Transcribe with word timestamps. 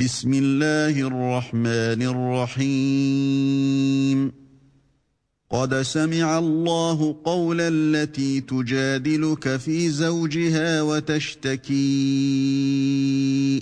بسم 0.00 0.32
الله 0.34 1.06
الرحمن 1.06 2.02
الرحيم 2.56 4.32
قد 5.50 5.82
سمع 5.82 6.38
الله 6.38 7.16
قول 7.24 7.56
التي 7.60 8.40
تجادلك 8.40 9.56
في 9.56 9.88
زوجها 9.90 10.82
وتشتكي 10.82 11.74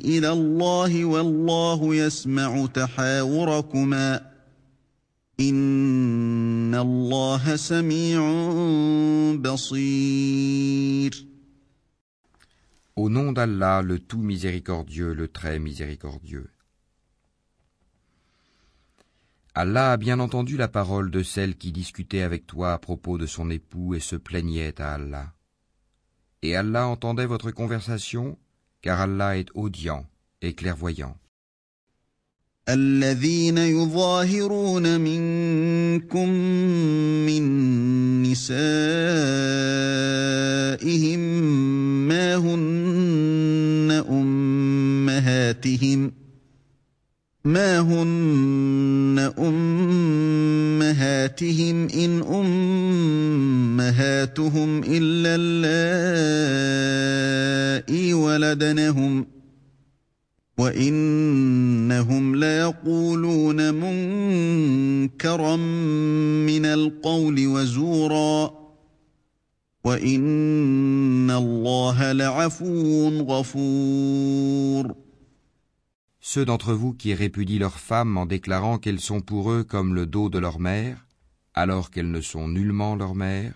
الى 0.05 0.29
الله 0.33 1.05
والله 1.05 1.95
يسمع 1.95 2.67
تحاوركما 2.67 4.21
ان 5.41 6.75
الله 6.75 7.57
سميع 7.57 8.21
بصير 9.35 11.30
Au 13.03 13.09
nom 13.09 13.33
d'Allah, 13.33 13.81
le 13.81 13.99
tout 13.99 14.21
miséricordieux, 14.21 15.15
le 15.15 15.27
très 15.27 15.59
miséricordieux. 15.59 16.51
Allah 19.55 19.93
a 19.93 19.97
bien 19.97 20.21
entendu 20.21 20.59
la 20.59 20.69
parole 20.69 21.11
de 21.11 21.23
celle 21.23 21.57
qui 21.57 21.73
discutait 21.73 22.21
avec 22.21 22.47
toi 22.47 22.75
à 22.75 22.79
propos 22.79 23.17
de 23.17 23.25
son 23.25 23.49
époux 23.49 23.95
et 23.95 24.01
se 24.01 24.17
plaignait 24.17 24.79
à 24.83 24.97
Allah. 24.97 25.33
Et 26.43 26.55
Allah 26.55 26.89
entendait 26.89 27.25
votre 27.25 27.51
conversation, 27.53 28.37
car 28.83 29.01
Allah 29.01 29.39
est 29.39 29.49
audient 29.55 30.07
et 30.43 30.53
clairvoyant. 30.55 31.17
الذين 32.73 33.59
يظاهرون 33.59 35.01
منكم 35.01 36.29
من 37.27 37.45
نسائهم 38.23 38.59
ما 42.09 42.37
هن 42.37 44.03
أمهاتهم 44.11 46.13
ما 47.45 47.81
هن 47.81 49.33
أمهاتهم 49.39 51.87
إن 51.89 52.23
أمهاتهم 52.23 54.81
إلا 54.85 55.33
اللائي 55.43 58.15
ولدنهم 58.15 59.23
ۖ 59.37 59.40
Ceux 60.63 60.69
d'entre 60.75 62.05
vous 76.75 76.93
qui 76.93 77.15
répudient 77.15 77.59
leurs 77.59 77.79
femmes 77.79 78.19
en 78.19 78.27
déclarant 78.27 78.77
qu'elles 78.79 79.01
sont 79.01 79.23
pour 79.23 79.51
eux 79.51 79.65
comme 79.65 79.95
le 79.95 80.05
dos 80.05 80.29
de 80.29 80.39
leur 80.39 80.59
mère, 80.59 81.07
alors 81.55 81.91
qu'elles 81.91 82.11
ne 82.11 82.21
sont 82.21 82.49
nullement 82.49 82.97
leur 82.97 83.15
mère, 83.15 83.55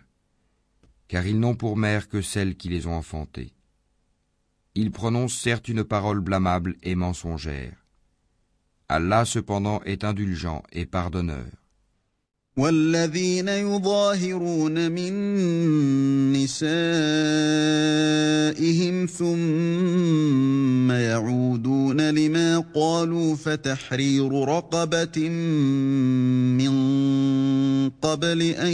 car 1.08 1.27
ils 1.27 1.39
n'ont 1.39 1.55
pour 1.55 1.77
mère 1.77 2.08
que 2.08 2.22
celles 2.22 2.56
qui 2.56 2.70
les 2.70 2.86
ont 2.86 2.94
enfantées. 2.94 3.52
Ils 4.77 4.91
prononcent 4.91 5.34
certes 5.39 5.69
une 5.69 5.84
parole 5.84 6.19
blâmable 6.20 6.75
et 6.83 6.97
mensongère. 6.97 7.75
Allah 8.89 9.25
cependant 9.25 9.80
est 9.84 10.03
indulgent 10.05 10.62
et 10.72 10.84
pardonneur. 10.86 11.44
والذين 12.56 13.48
يظاهرون 13.48 14.92
من 14.92 15.12
نسائهم 16.33 19.06
ثم 19.06 20.92
يعودون 20.92 22.11
لما 22.14 22.58
قالوا 22.75 23.36
فتحرير 23.36 24.45
رقبه 24.48 25.28
من 26.58 27.91
قبل 27.91 28.42
ان 28.42 28.72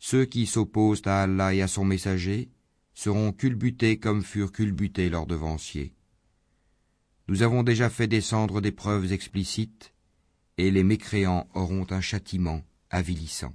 Ceux 0.00 0.24
qui 0.28 0.46
s'opposent 0.46 1.02
à 1.06 1.22
Allah 1.22 1.54
et 1.54 1.62
à 1.62 1.68
son 1.68 1.84
messager 1.84 2.50
seront 2.92 3.32
culbutés 3.32 3.98
comme 3.98 4.22
furent 4.22 4.52
culbutés 4.52 5.08
leurs 5.08 5.26
devanciers. 5.26 5.94
Nous 7.28 7.42
avons 7.42 7.62
déjà 7.62 7.88
fait 7.88 8.06
descendre 8.08 8.60
des 8.60 8.72
preuves 8.72 9.10
explicites, 9.10 9.94
et 10.58 10.70
les 10.70 10.84
mécréants 10.84 11.48
auront 11.54 11.86
un 11.90 12.02
châtiment 12.02 12.60
avilissant. 12.90 13.54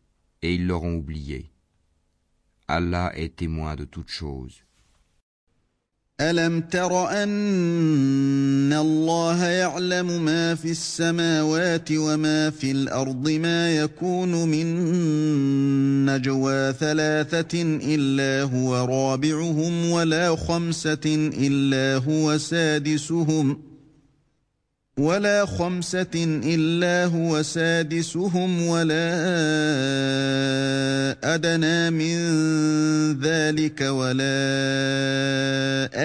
et 0.41 0.53
ils 0.55 0.67
l'auront 0.67 0.95
oublié. 0.95 1.51
Allah 2.67 3.11
est 3.15 3.35
témoin 3.37 3.75
de 3.75 3.85
toutes 3.85 4.09
choses. 4.23 4.61
ألم 6.21 6.61
تر 6.61 7.09
أن 7.23 8.73
الله 8.73 9.45
يعلم 9.45 10.25
ما 10.25 10.55
في 10.55 10.71
السماوات 10.71 11.89
وما 11.91 12.49
في 12.49 12.71
الأرض 12.71 13.29
ما 13.29 13.77
يكون 13.77 14.47
من 14.49 14.75
نجوى 16.05 16.73
ثلاثة 16.73 17.61
إلا 17.81 18.43
هو 18.53 18.75
رابعهم 18.85 19.85
ولا 19.89 20.35
خمسة 20.35 21.31
إلا 21.37 21.97
هو 22.05 22.37
سادسهم 22.37 23.53
ۖ 23.67 23.70
ولا 25.01 25.45
خمسة 25.45 26.15
إلا 26.45 27.05
هو 27.05 27.43
سادسهم 27.43 28.61
ولا 28.61 29.09
أدنى 31.35 31.89
من 31.89 32.15
ذلك 33.21 33.81
ولا 33.81 34.51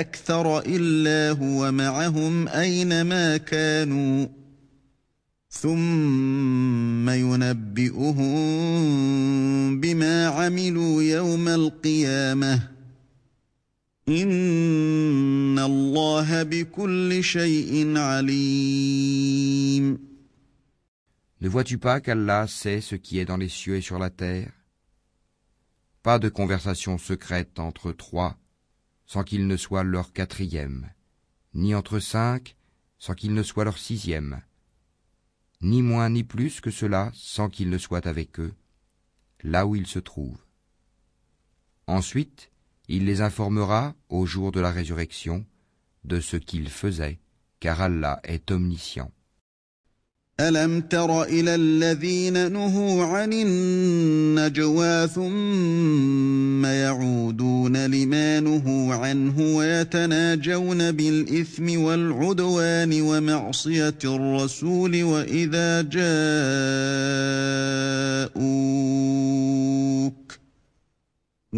أكثر 0.00 0.58
إلا 0.66 1.38
هو 1.38 1.72
معهم 1.72 2.48
أينما 2.48 3.36
كانوا 3.36 4.26
ثم 5.60 7.10
ينبئهم 7.10 8.32
بما 9.80 10.26
عملوا 10.28 11.02
يوم 11.02 11.48
القيامه 11.48 12.75
Ne 14.08 15.56
vois-tu 21.48 21.78
pas 21.78 22.00
qu'Allah 22.00 22.46
sait 22.46 22.80
ce 22.80 22.94
qui 22.94 23.18
est 23.18 23.24
dans 23.24 23.36
les 23.36 23.48
cieux 23.48 23.76
et 23.76 23.80
sur 23.80 23.98
la 23.98 24.10
terre 24.10 24.52
Pas 26.04 26.20
de 26.20 26.28
conversation 26.28 26.98
secrète 26.98 27.58
entre 27.58 27.90
trois 27.90 28.36
sans 29.06 29.24
qu'il 29.24 29.46
ne 29.48 29.56
soit 29.56 29.82
leur 29.84 30.12
quatrième, 30.12 30.88
ni 31.54 31.74
entre 31.74 31.98
cinq 31.98 32.56
sans 32.98 33.14
qu'il 33.14 33.34
ne 33.34 33.42
soit 33.42 33.64
leur 33.64 33.78
sixième, 33.78 34.40
ni 35.62 35.82
moins 35.82 36.10
ni 36.10 36.22
plus 36.22 36.60
que 36.60 36.70
cela 36.70 37.10
sans 37.12 37.48
qu'il 37.48 37.70
ne 37.70 37.78
soit 37.78 38.06
avec 38.06 38.38
eux, 38.38 38.54
là 39.42 39.66
où 39.66 39.74
ils 39.74 39.86
se 39.86 39.98
trouvent. 39.98 40.44
Ensuite, 41.88 42.50
il 42.88 43.04
les 43.04 43.20
informera, 43.20 43.94
au 44.10 44.26
jour 44.26 44.52
de 44.52 44.60
la 44.60 44.70
résurrection, 44.70 45.44
de 46.04 46.20
ce 46.20 46.36
qu'ils 46.36 46.68
faisaient, 46.70 47.18
car 47.58 47.80
Allah 47.82 48.20
est 48.24 48.50
omniscient. 48.50 49.10
ألم 50.40 50.80
تر 50.80 51.22
إلى 51.22 51.54
الذين 51.54 52.52
نهوا 52.52 53.04
عن 53.04 53.32
النجوى 53.32 55.08
ثم 55.08 56.66
يعودون 56.66 57.86
لما 57.86 58.40
نهوا 58.40 58.94
عنه 58.94 59.56
ويتناجون 59.56 60.92
بالإثم 60.92 61.80
والعدوان 61.80 63.00
ومعصية 63.00 63.98
الرسول 64.04 65.02
وإذا 65.02 65.82
جاءوا 65.82 66.16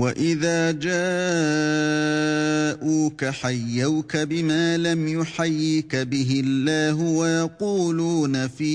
واذا 0.00 0.70
جاءوك 0.70 3.24
حيوك 3.24 4.16
بما 4.16 4.76
لم 4.78 5.08
يحيك 5.08 5.96
به 5.96 6.40
الله 6.44 6.94
ويقولون 6.94 8.48
في 8.48 8.74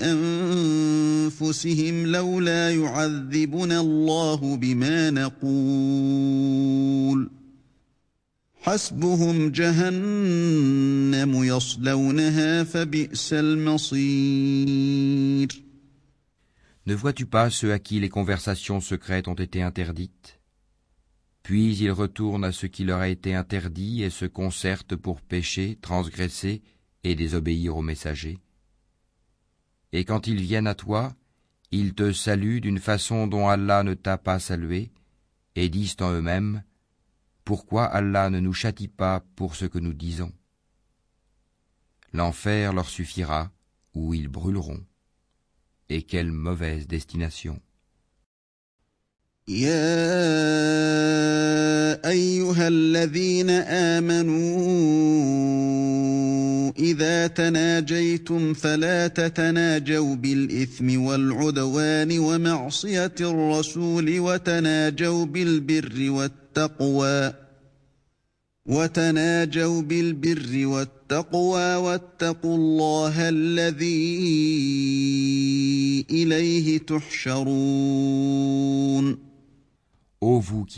انفسهم 0.00 2.06
لولا 2.06 2.70
يعذبنا 2.70 3.80
الله 3.80 4.56
بما 4.56 5.10
نقول 5.10 7.30
حسبهم 8.62 9.50
جهنم 9.50 11.42
يصلونها 11.44 12.64
فبئس 12.64 13.32
المصير 13.32 15.71
Ne 16.86 16.94
vois-tu 16.94 17.26
pas 17.26 17.48
ceux 17.48 17.72
à 17.72 17.78
qui 17.78 18.00
les 18.00 18.08
conversations 18.08 18.80
secrètes 18.80 19.28
ont 19.28 19.34
été 19.34 19.62
interdites 19.62 20.40
Puis 21.44 21.76
ils 21.78 21.92
retournent 21.92 22.44
à 22.44 22.50
ce 22.50 22.66
qui 22.66 22.82
leur 22.84 22.98
a 22.98 23.08
été 23.08 23.34
interdit 23.34 24.02
et 24.02 24.10
se 24.10 24.24
concertent 24.24 24.96
pour 24.96 25.20
pécher, 25.20 25.78
transgresser 25.80 26.60
et 27.04 27.14
désobéir 27.14 27.76
aux 27.76 27.82
messagers. 27.82 28.38
Et 29.92 30.04
quand 30.04 30.26
ils 30.26 30.40
viennent 30.40 30.66
à 30.66 30.74
toi, 30.74 31.14
ils 31.70 31.94
te 31.94 32.12
saluent 32.12 32.60
d'une 32.60 32.80
façon 32.80 33.28
dont 33.28 33.46
Allah 33.48 33.84
ne 33.84 33.94
t'a 33.94 34.18
pas 34.18 34.40
salué, 34.40 34.90
et 35.54 35.68
disent 35.68 35.96
en 36.00 36.12
eux-mêmes 36.12 36.64
Pourquoi 37.44 37.84
Allah 37.84 38.28
ne 38.28 38.40
nous 38.40 38.52
châtie 38.54 38.88
pas 38.88 39.20
pour 39.36 39.54
ce 39.54 39.66
que 39.66 39.78
nous 39.78 39.92
disons 39.92 40.32
L'enfer 42.12 42.72
leur 42.72 42.88
suffira, 42.88 43.52
ou 43.94 44.14
ils 44.14 44.28
brûleront 44.28 44.84
et 45.94 46.02
quelle 46.02 46.32
mauvaise 46.32 46.86
destination 46.86 47.60
Et 49.48 49.66
ayouhal 52.04 52.76
ladhina 52.94 53.56
amanu 53.96 54.38
idha 56.76 57.28
tanajaytum 57.28 58.54
fala 58.54 58.94
bil 60.22 60.44
ithmi 60.64 60.96
wal 60.96 61.26
udwani 61.48 62.18
wa 62.18 62.38
ma'siyati 62.48 63.24
r-rasuli 63.24 64.18
wa 64.18 64.38
tanajaw 64.38 65.16
birri 65.26 65.60
birr 65.60 67.40
Ô 68.64 68.74
vous 68.78 68.80
qui 68.90 69.58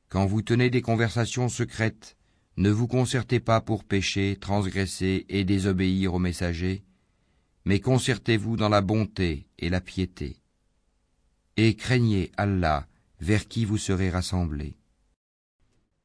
quand 0.08 0.26
vous 0.26 0.42
tenez 0.42 0.70
des 0.72 0.82
conversations 0.82 1.50
secrètes, 1.50 2.18
ne 2.58 2.72
vous 2.72 2.88
concertez 2.88 3.40
pas 3.40 3.62
pour 3.62 3.84
pécher, 3.84 4.36
transgresser 4.42 5.28
et 5.30 5.44
désobéir 5.44 6.16
aux 6.16 6.20
messagers, 6.20 6.82
mais 7.66 7.80
concertez-vous 7.80 8.56
dans 8.56 8.70
la 8.70 8.82
bonté 8.82 9.46
et 9.60 9.70
la 9.70 9.82
piété. 9.82 10.38
Et 11.58 11.76
craignez 11.76 12.32
Allah, 12.38 12.88
vers 13.22 13.48
qui 13.48 13.66
vous 13.66 13.78
serez 13.78 14.10
rassemblés. 14.10 14.79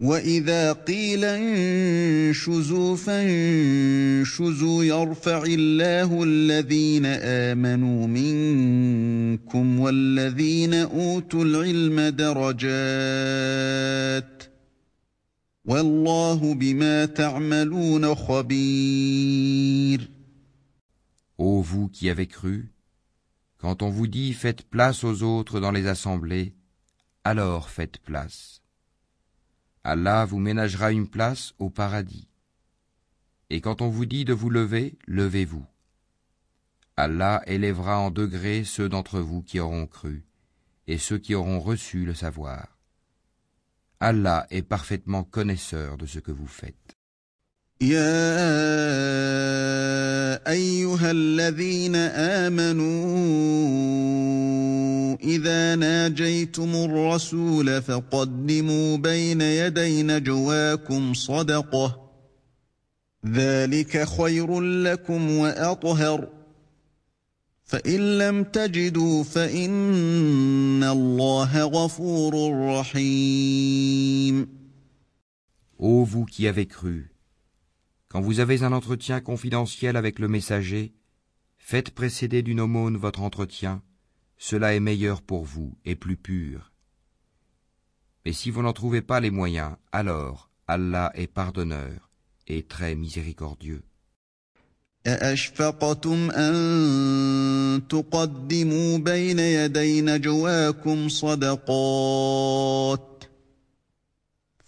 واذا 0.00 0.72
قيل 0.72 1.24
انشزوا 1.24 2.96
فانشزوا 2.96 4.84
يرفع 4.84 5.42
الله 5.48 6.22
الذين 6.24 7.06
امنوا 7.06 8.06
منكم 8.06 9.80
والذين 9.80 10.74
اوتوا 10.74 11.44
العلم 11.44 12.00
درجات 12.16 14.42
والله 15.64 16.54
بما 16.54 17.04
تعملون 17.04 18.14
خبير 18.14 20.08
Ô 21.38 21.60
vous 21.60 21.88
qui 21.92 22.08
avez 22.14 22.26
cru, 22.36 22.72
quand 23.60 23.82
on 23.82 23.90
vous 23.90 24.06
dit 24.06 24.32
faites 24.32 24.62
place 24.70 25.04
aux 25.04 25.22
autres 25.22 25.60
dans 25.60 25.70
les 25.70 25.86
assemblées, 25.86 26.54
alors 27.24 27.68
faites 27.68 27.98
place. 27.98 28.62
Allah 29.88 30.24
vous 30.24 30.40
ménagera 30.40 30.90
une 30.90 31.06
place 31.06 31.54
au 31.60 31.70
paradis. 31.70 32.26
Et 33.50 33.60
quand 33.60 33.82
on 33.82 33.88
vous 33.88 34.04
dit 34.04 34.24
de 34.24 34.32
vous 34.32 34.50
lever, 34.50 34.98
levez-vous. 35.06 35.64
Allah 36.96 37.40
élèvera 37.46 38.00
en 38.00 38.10
degrés 38.10 38.64
ceux 38.64 38.88
d'entre 38.88 39.20
vous 39.20 39.42
qui 39.44 39.60
auront 39.60 39.86
cru, 39.86 40.24
et 40.88 40.98
ceux 40.98 41.18
qui 41.18 41.36
auront 41.36 41.60
reçu 41.60 42.04
le 42.04 42.14
savoir. 42.14 42.76
Allah 44.00 44.48
est 44.50 44.62
parfaitement 44.62 45.22
connaisseur 45.22 45.96
de 45.96 46.06
ce 46.06 46.18
que 46.18 46.32
vous 46.32 46.48
faites. 46.48 46.95
يا 47.80 48.36
ايها 50.50 51.10
الذين 51.10 51.94
امنوا 52.46 55.16
اذا 55.20 55.74
ناجيتم 55.74 56.74
الرسول 56.74 57.82
فقدموا 57.82 58.96
بين 58.96 59.40
يدي 59.40 60.02
نجواكم 60.02 61.14
صدقه 61.14 62.08
ذلك 63.26 64.08
خير 64.08 64.60
لكم 64.60 65.30
واطهر 65.30 66.28
فان 67.64 68.18
لم 68.18 68.42
تجدوا 68.44 69.24
فان 69.24 70.84
الله 70.84 71.64
غفور 71.64 72.60
رحيم 72.78 74.56
Ô 75.78 76.04
vous 76.04 76.24
qui 76.24 76.48
avez 76.48 76.64
cru 76.64 77.12
Quand 78.16 78.22
vous 78.22 78.40
avez 78.40 78.62
un 78.62 78.72
entretien 78.72 79.20
confidentiel 79.20 79.94
avec 79.94 80.18
le 80.18 80.26
messager, 80.26 80.94
faites 81.58 81.90
précéder 81.90 82.40
d'une 82.40 82.60
aumône 82.60 82.96
votre 82.96 83.20
entretien, 83.20 83.82
cela 84.38 84.74
est 84.74 84.80
meilleur 84.80 85.20
pour 85.20 85.44
vous 85.44 85.76
et 85.84 85.96
plus 85.96 86.16
pur. 86.16 86.72
Mais 88.24 88.32
si 88.32 88.50
vous 88.50 88.62
n'en 88.62 88.72
trouvez 88.72 89.02
pas 89.02 89.20
les 89.20 89.30
moyens, 89.30 89.72
alors 89.92 90.48
Allah 90.66 91.12
est 91.14 91.26
pardonneur 91.26 92.08
et 92.46 92.62
très 92.62 92.94
miséricordieux. 92.94 93.82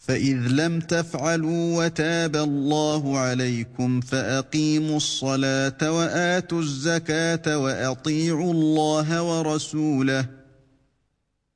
فإذ 0.09 0.37
لم 0.37 0.81
تفعلوا 0.81 1.85
وتاب 1.85 2.37
الله 2.37 3.19
عليكم 3.19 4.01
فأقيموا 4.01 4.97
الصلاة 4.97 5.93
وآتوا 5.93 6.61
الزكاة 6.61 7.59
وأطيعوا 7.59 8.53
الله 8.53 9.23
ورسوله 9.23 10.29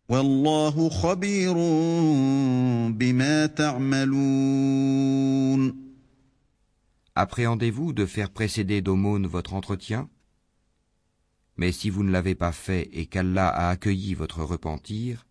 والله 0.09 0.89
خبير 0.91 1.55
بما 3.01 3.47
تعملون 3.47 5.83
Appréhendez-vous 7.15 7.93
de 7.93 8.07
faire 8.07 8.31
précéder 8.31 8.81
d'aumône 8.81 9.27
votre 9.27 9.53
entretien 9.55 10.09
Mais 11.57 11.71
si 11.73 11.91
vous 11.91 12.03
ne 12.05 12.11
l'avez 12.11 12.35
pas 12.35 12.53
fait 12.53 12.89
et 12.93 13.05
qu'Allah 13.07 13.49
a 13.49 13.69
accueilli 13.71 14.13
votre 14.15 14.43
repentir, 14.43 15.25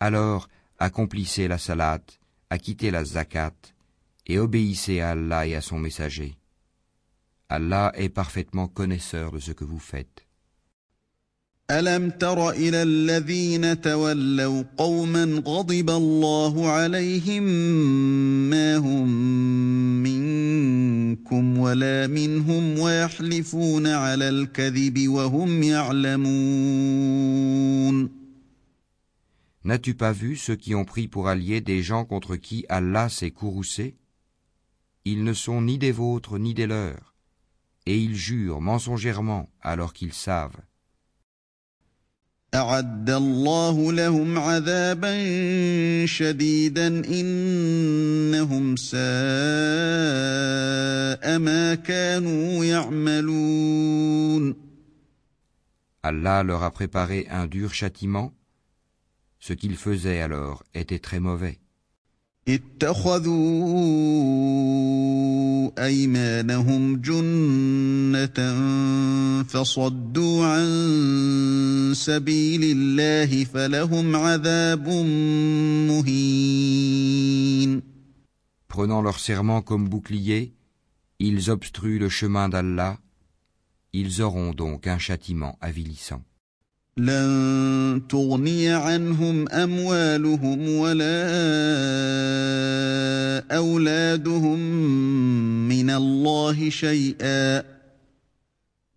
alors 0.00 0.48
accomplissez 0.78 1.48
la 1.48 1.58
salate 1.58 2.18
acquittez 2.50 2.90
la 2.92 3.02
zakat 3.04 3.54
et 4.26 4.38
obéissez 4.38 5.00
à 5.00 5.10
Allah 5.10 5.46
et 5.46 5.54
à 5.54 5.60
son 5.60 5.78
messager. 5.78 6.36
Allah 7.48 7.92
est 7.94 8.08
parfaitement 8.10 8.66
connaisseur 8.68 9.32
de 9.32 9.38
ce 9.38 9.52
que 9.52 9.64
vous 9.64 9.78
faites. 9.80 10.22
ألم 11.70 12.10
تر 12.10 12.50
إلى 12.50 12.82
الذين 12.82 13.80
تولوا 13.80 14.62
قوما 14.76 15.42
غضب 15.46 15.90
الله 15.90 16.68
عليهم 16.68 17.42
ما 18.50 18.76
هم 18.76 19.08
منكم 20.02 21.58
ولا 21.58 22.06
منهم 22.06 22.78
ويحلفون 22.78 23.86
على 23.86 24.28
الكذب 24.28 25.08
وهم 25.08 25.62
يعلمون 25.62 28.17
N'as-tu 29.64 29.94
pas 29.94 30.12
vu 30.12 30.36
ceux 30.36 30.54
qui 30.54 30.74
ont 30.74 30.84
pris 30.84 31.08
pour 31.08 31.28
alliés 31.28 31.60
des 31.62 31.82
gens 31.82 32.04
contre 32.04 32.36
qui 32.36 32.64
Allah 32.68 33.08
s'est 33.08 33.32
courroucé 33.32 33.96
Ils 35.04 35.24
ne 35.24 35.32
sont 35.32 35.60
ni 35.62 35.78
des 35.78 35.90
vôtres 35.92 36.38
ni 36.38 36.54
des 36.54 36.66
leurs, 36.68 37.14
et 37.86 37.98
ils 38.00 38.14
jurent 38.14 38.60
mensongèrement 38.60 39.50
alors 39.60 39.92
qu'ils 39.92 40.12
savent. 40.12 40.60
Allah 42.50 42.80
leur 56.42 56.62
a 56.62 56.70
préparé 56.70 57.26
un 57.28 57.46
dur 57.46 57.74
châtiment 57.74 58.32
ce 59.40 59.52
qu'ils 59.52 59.76
faisaient 59.76 60.20
alors 60.20 60.62
était 60.74 60.98
très 60.98 61.20
mauvais. 61.20 61.58
prenant 78.68 79.02
leur 79.02 79.18
serment 79.18 79.62
comme 79.62 79.88
bouclier 79.88 80.54
ils 81.18 81.50
obstruent 81.50 81.98
le 81.98 82.08
chemin 82.08 82.48
d'Allah 82.48 82.98
ils 83.92 84.22
auront 84.22 84.54
donc 84.54 84.86
un 84.86 84.98
châtiment 84.98 85.58
avilissant 85.60 86.22
لن 86.98 88.02
تغني 88.08 88.68
عنهم 88.68 89.48
أموالهم 89.48 90.68
ولا 90.68 91.22
أولادهم 93.56 94.58
من 95.68 95.90
الله 95.90 96.70
شيئا 96.70 97.62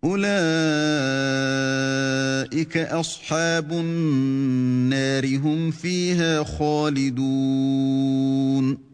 أولئك 0.04 2.76
أصحاب 2.76 3.72
النار 3.72 5.36
هم 5.36 5.70
فيها 5.70 6.44
خالدون 6.44 8.92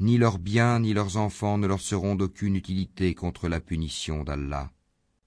Ni 0.00 0.18
leurs 0.18 0.38
biens 0.38 0.80
ni 0.80 0.92
leurs 0.92 1.16
enfants 1.16 1.56
ne 1.56 1.66
leur 1.68 1.80
seront 1.80 2.14
d'aucune 2.16 2.56
utilité 2.56 3.14
contre 3.14 3.48
la 3.48 3.60
punition 3.60 4.24
d'Allah. 4.24 4.68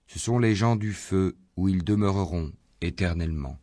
Ce 0.08 0.20
sont 0.20 0.38
les 0.40 0.56
gens 0.56 0.76
du 0.78 0.92
feu 0.94 1.36
où 1.58 1.68
ils 1.70 1.84
demeureront 1.84 2.52
éternellement. 2.82 3.58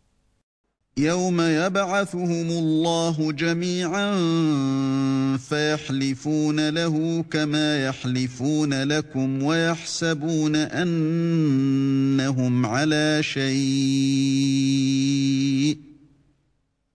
يوم 0.96 1.40
يبعثهم 1.40 2.50
الله 2.50 3.32
جميعا 3.32 4.10
فيحلفون 5.36 6.68
له 6.68 7.22
كما 7.30 7.84
يحلفون 7.86 8.82
لكم 8.88 9.42
ويحسبون 9.42 10.56
انهم 10.56 12.66
على 12.66 13.22
شيء 13.22 15.78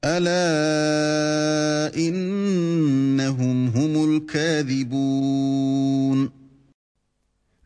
الا 0.06 1.98
انهم 1.98 3.68
هم 3.68 4.16
الكاذبون 4.16 6.39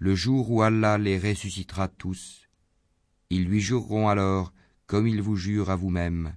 le 0.04 0.16
jour 0.16 0.52
où 0.52 0.62
Allah 0.62 0.98
les 0.98 1.18
ressuscitera 1.18 1.88
tous, 1.88 2.50
ils 3.30 3.46
lui 3.46 3.62
jureront 3.62 4.10
alors 4.10 4.52
comme 4.86 5.08
ils 5.08 5.22
vous 5.22 5.38
jurent 5.38 5.70
à 5.70 5.78
vous-même, 5.78 6.36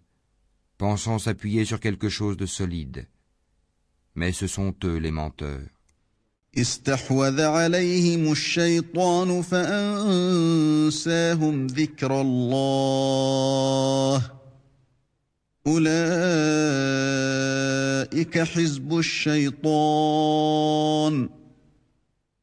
pensant 0.78 1.18
s'appuyer 1.18 1.64
sur 1.64 1.80
quelque 1.80 2.08
chose 2.08 2.36
de 2.36 2.46
solide. 2.46 3.08
Mais 4.14 4.30
ce 4.32 4.46
sont 4.46 4.72
eux 4.84 4.98
les 4.98 5.10
menteurs. 5.10 5.66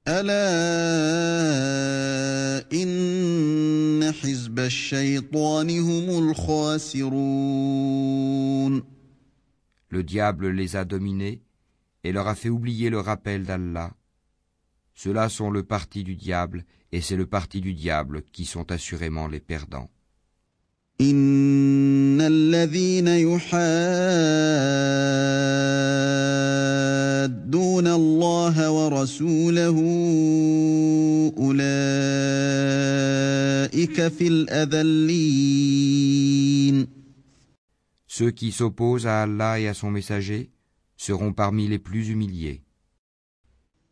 Le 0.05 0.19
diable 10.03 10.49
les 10.49 10.75
a 10.75 10.83
dominés 10.85 11.41
et 12.03 12.11
leur 12.11 12.27
a 12.27 12.35
fait 12.35 12.49
oublier 12.49 12.89
le 12.89 12.99
rappel 12.99 13.43
d'Allah. 13.43 13.91
Ceux-là 14.93 15.29
sont 15.29 15.49
le 15.49 15.63
parti 15.63 16.03
du 16.03 16.15
diable 16.17 16.65
et 16.91 16.99
c'est 16.99 17.15
le 17.15 17.25
parti 17.25 17.61
du 17.61 17.73
diable 17.73 18.23
qui 18.33 18.43
sont 18.43 18.73
assurément 18.73 19.27
les 19.29 19.39
perdants. 19.39 19.89
يحادون 27.23 27.87
الله 27.87 28.71
ورسوله 28.71 29.77
أولئك 31.37 31.63
في 34.11 34.27
الأذلين 34.27 36.87
Ceux 38.19 38.29
qui 38.29 38.51
s'opposent 38.51 39.07
à 39.07 39.23
Allah 39.23 39.59
et 39.59 39.67
à 39.67 39.73
son 39.73 39.89
messager 39.89 40.51
seront 40.97 41.33
parmi 41.33 41.67
les 41.67 41.79
plus 41.79 42.09
humiliés. 42.09 42.61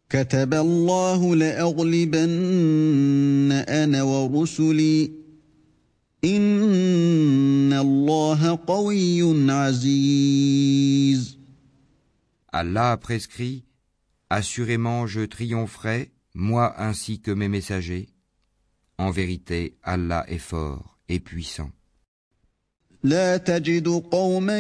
كتب 0.10 0.54
الله 0.54 1.36
لأغلبن 1.36 2.32
أنا 3.52 4.04
ورسلي 4.04 5.12
إن 6.26 7.74
الله 7.74 8.56
قوي 8.68 9.50
عزيز 9.52 11.41
Allah 12.54 12.92
a 12.92 12.98
prescrit 12.98 13.64
Assurément 14.30 15.08
je 15.08 15.22
triompherai, 15.22 16.12
moi 16.34 16.82
ainsi 16.82 17.20
que 17.22 17.32
mes 17.32 17.48
messagers. 17.50 18.08
En 18.98 19.10
vérité, 19.12 19.78
Allah 19.84 20.26
est 20.30 20.38
fort 20.38 20.98
et 21.10 21.20
puissant. 21.20 21.72
لا 23.04 23.38
تجد 23.38 23.88
قوما 23.88 24.60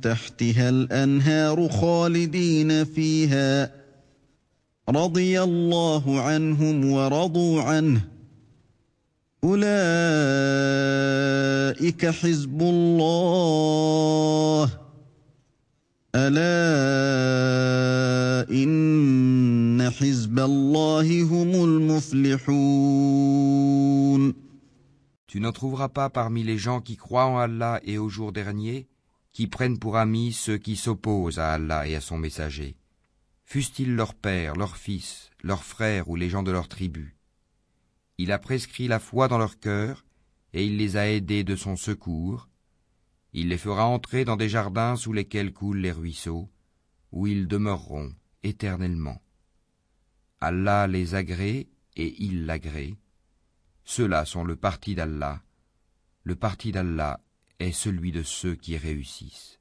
تحتها 0.02 0.70
الأنهار 0.70 1.68
خالدين 1.70 2.86
فيها 2.86 3.66
ۖ 3.66 3.70
Tu 4.92 4.96
n'en 4.98 5.08
trouveras 5.12 6.00
pas 25.90 26.10
parmi 26.10 26.44
les 26.44 26.58
gens 26.58 26.80
qui 26.82 26.96
croient 26.98 27.26
en 27.26 27.38
Allah 27.38 27.80
et 27.86 28.00
au 28.00 28.10
jour 28.10 28.32
dernier, 28.32 28.88
qui 29.34 29.46
prennent 29.46 29.78
pour 29.78 29.98
amis 29.98 30.34
ceux 30.34 30.58
qui 30.58 30.76
s'opposent 30.76 31.38
à 31.38 31.52
Allah 31.54 31.88
et 31.88 31.96
à 31.96 32.02
son 32.02 32.18
messager 32.18 32.76
fussent-ils 33.52 33.96
leurs 33.96 34.14
pères, 34.14 34.56
leurs 34.56 34.78
fils, 34.78 35.32
leurs 35.42 35.64
frères 35.64 36.08
ou 36.08 36.16
les 36.16 36.30
gens 36.30 36.44
de 36.44 36.52
leur 36.52 36.68
tribu. 36.68 37.16
Il 38.20 38.32
a 38.32 38.38
prescrit 38.38 38.88
la 38.88 39.00
foi 39.00 39.28
dans 39.28 39.40
leur 39.40 39.60
cœur, 39.60 40.06
et 40.54 40.66
il 40.68 40.78
les 40.78 40.98
a 40.98 41.10
aidés 41.12 41.44
de 41.44 41.56
son 41.56 41.76
secours. 41.76 42.48
Il 43.34 43.50
les 43.50 43.58
fera 43.58 43.86
entrer 43.88 44.24
dans 44.24 44.36
des 44.36 44.50
jardins 44.50 44.96
sous 44.96 45.14
lesquels 45.14 45.52
coulent 45.52 45.80
les 45.80 45.92
ruisseaux, 45.92 46.48
où 47.12 47.26
ils 47.26 47.48
demeureront 47.48 48.14
éternellement. 48.44 49.20
Allah 50.42 50.86
les 50.88 51.16
agrée 51.16 51.68
et 51.96 52.22
il 52.24 52.46
l'agrée. 52.46 53.00
Ceux-là 53.84 54.26
sont 54.26 54.44
le 54.44 54.58
parti 54.58 54.94
d'Allah. 54.94 55.42
Le 56.24 56.36
parti 56.36 56.72
d'Allah 56.72 57.20
est 57.58 57.72
celui 57.72 58.12
de 58.12 58.22
ceux 58.22 58.54
qui 58.56 58.78
réussissent. 58.78 59.59